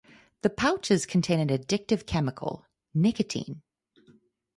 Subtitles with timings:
[0.41, 3.61] The pouches contain the addictive chemical nicotine.